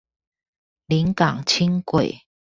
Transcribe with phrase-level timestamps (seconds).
[0.87, 2.21] 臨港輕軌